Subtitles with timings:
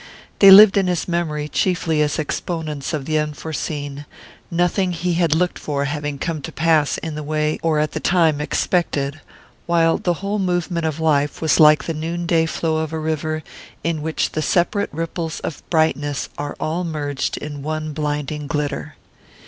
[0.39, 4.07] They lived in his memory chiefly as exponents of the unforeseen,
[4.49, 7.99] nothing he had looked for having come to pass in the way or at the
[7.99, 9.21] time expected;
[9.67, 13.43] while the whole movement of life was like the noon day flow of a river,
[13.83, 18.95] in which the separate ripples of brightness are all merged in one blinding glitter.